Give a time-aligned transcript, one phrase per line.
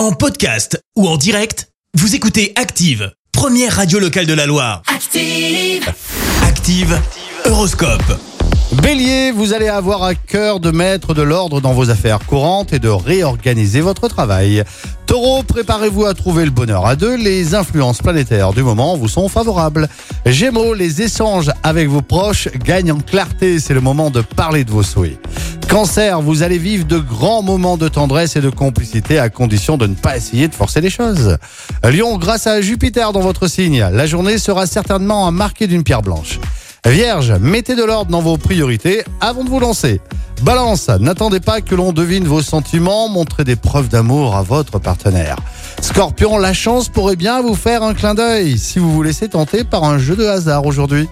[0.00, 4.80] En podcast ou en direct, vous écoutez Active, première radio locale de la Loire.
[4.86, 5.92] Active.
[6.42, 6.98] Active,
[7.44, 8.18] Horoscope.
[8.82, 12.78] Bélier, vous allez avoir à cœur de mettre de l'ordre dans vos affaires courantes et
[12.78, 14.64] de réorganiser votre travail.
[15.04, 17.16] Taureau, préparez-vous à trouver le bonheur à deux.
[17.16, 19.86] Les influences planétaires du moment vous sont favorables.
[20.24, 23.60] Gémeaux, les échanges avec vos proches gagnent en clarté.
[23.60, 25.18] C'est le moment de parler de vos souhaits.
[25.70, 29.86] Cancer, vous allez vivre de grands moments de tendresse et de complicité à condition de
[29.86, 31.36] ne pas essayer de forcer les choses.
[31.84, 36.40] Lion, grâce à Jupiter dans votre signe, la journée sera certainement marquée d'une pierre blanche.
[36.84, 40.00] Vierge, mettez de l'ordre dans vos priorités avant de vous lancer.
[40.42, 45.36] Balance, n'attendez pas que l'on devine vos sentiments, montrez des preuves d'amour à votre partenaire.
[45.82, 49.62] Scorpion, la chance pourrait bien vous faire un clin d'œil si vous vous laissez tenter
[49.62, 51.08] par un jeu de hasard aujourd'hui.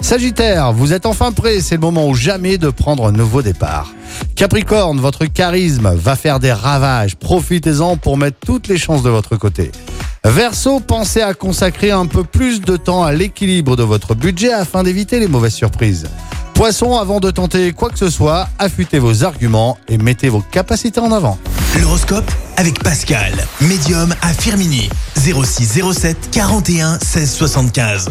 [0.00, 3.92] Sagittaire, vous êtes enfin prêt, c'est le moment ou jamais de prendre un nouveau départ.
[4.34, 9.36] Capricorne, votre charisme va faire des ravages, profitez-en pour mettre toutes les chances de votre
[9.36, 9.70] côté.
[10.24, 14.82] Verseau, pensez à consacrer un peu plus de temps à l'équilibre de votre budget afin
[14.82, 16.08] d'éviter les mauvaises surprises.
[16.54, 21.00] Poisson, avant de tenter quoi que ce soit, affûtez vos arguments et mettez vos capacités
[21.00, 21.38] en avant.
[21.80, 24.90] L'horoscope avec Pascal, médium à Firmini.
[25.16, 28.10] 0607 41 16 75.